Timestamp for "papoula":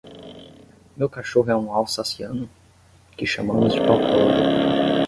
3.81-4.99